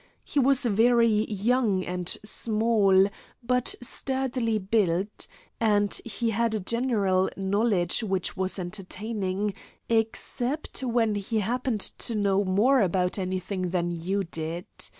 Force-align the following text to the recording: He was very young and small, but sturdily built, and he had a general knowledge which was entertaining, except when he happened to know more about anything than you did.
He 0.23 0.39
was 0.39 0.65
very 0.65 1.25
young 1.25 1.85
and 1.85 2.09
small, 2.25 3.05
but 3.43 3.75
sturdily 3.83 4.57
built, 4.57 5.27
and 5.59 5.93
he 6.03 6.31
had 6.31 6.55
a 6.55 6.59
general 6.59 7.29
knowledge 7.37 8.01
which 8.01 8.35
was 8.35 8.57
entertaining, 8.57 9.53
except 9.89 10.81
when 10.83 11.13
he 11.13 11.41
happened 11.41 11.81
to 11.99 12.15
know 12.15 12.43
more 12.43 12.81
about 12.81 13.19
anything 13.19 13.69
than 13.69 13.91
you 13.91 14.23
did. 14.23 14.65